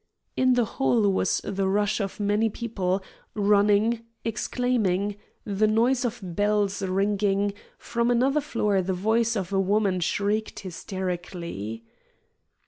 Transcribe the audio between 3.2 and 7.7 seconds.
running, exclaiming, the noise of bells ringing;